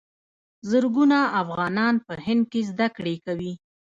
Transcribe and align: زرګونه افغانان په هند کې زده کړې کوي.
زرګونه 0.69 1.19
افغانان 1.41 1.95
په 2.05 2.13
هند 2.25 2.43
کې 2.51 2.61
زده 2.69 2.87
کړې 2.97 3.15
کوي. 3.25 3.53